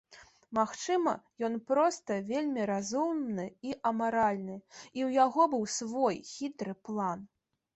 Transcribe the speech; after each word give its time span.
Магчыма, 0.57 1.11
ён 1.47 1.57
проста 1.71 2.17
вельмі 2.31 2.65
разумны 2.71 3.45
і 3.73 3.75
амаральны, 3.91 4.57
і 4.61 4.99
ў 5.09 5.21
яго 5.25 5.49
быў 5.53 5.63
свой 5.79 6.21
хітры 6.35 6.73
план. 6.91 7.19